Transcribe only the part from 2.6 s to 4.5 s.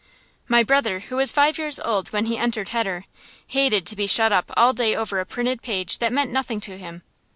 heder, hated to be shut